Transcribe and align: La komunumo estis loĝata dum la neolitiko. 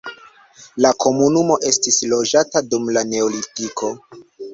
La 0.85 0.91
komunumo 1.03 1.57
estis 1.71 1.99
loĝata 2.13 2.61
dum 2.71 2.89
la 2.97 3.05
neolitiko. 3.11 3.93